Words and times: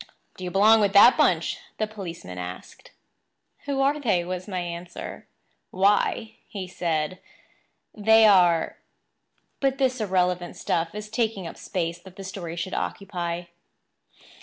"Do 0.35 0.43
you 0.43 0.49
belong 0.49 0.81
with 0.81 0.93
that 0.93 1.15
bunch?" 1.15 1.59
the 1.77 1.85
policeman 1.85 2.39
asked. 2.39 2.89
"Who 3.65 3.81
are 3.81 3.99
they?" 3.99 4.25
was 4.25 4.47
my 4.47 4.57
answer. 4.59 5.27
"Why," 5.69 6.37
said 6.69 7.19
he, 7.93 8.01
"they 8.01 8.25
are—" 8.25 8.77
But 9.59 9.77
this 9.77 10.01
irrelevant 10.01 10.55
stuff 10.55 10.95
is 10.95 11.07
taking 11.07 11.45
up 11.45 11.55
space 11.55 11.99
that 11.99 12.15
the 12.15 12.23
story 12.23 12.55
should 12.55 12.73
occupy. 12.73 13.43